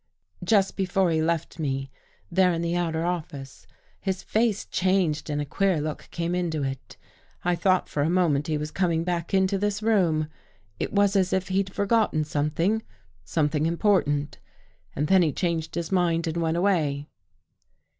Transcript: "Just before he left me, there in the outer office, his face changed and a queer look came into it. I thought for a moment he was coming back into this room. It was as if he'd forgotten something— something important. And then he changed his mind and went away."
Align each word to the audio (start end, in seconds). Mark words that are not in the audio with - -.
"Just 0.43 0.75
before 0.77 1.11
he 1.11 1.21
left 1.21 1.59
me, 1.59 1.91
there 2.31 2.51
in 2.53 2.63
the 2.63 2.75
outer 2.75 3.05
office, 3.05 3.67
his 3.99 4.23
face 4.23 4.65
changed 4.65 5.29
and 5.29 5.39
a 5.39 5.45
queer 5.45 5.79
look 5.79 6.07
came 6.09 6.33
into 6.33 6.63
it. 6.63 6.97
I 7.45 7.55
thought 7.55 7.87
for 7.87 8.01
a 8.01 8.09
moment 8.09 8.47
he 8.47 8.57
was 8.57 8.71
coming 8.71 9.03
back 9.03 9.31
into 9.31 9.59
this 9.59 9.83
room. 9.83 10.27
It 10.79 10.91
was 10.91 11.15
as 11.15 11.33
if 11.33 11.49
he'd 11.49 11.71
forgotten 11.71 12.23
something— 12.23 12.81
something 13.35 13.67
important. 13.67 14.39
And 14.95 15.05
then 15.05 15.21
he 15.21 15.31
changed 15.31 15.75
his 15.75 15.91
mind 15.91 16.25
and 16.25 16.37
went 16.37 16.57
away." 16.57 17.05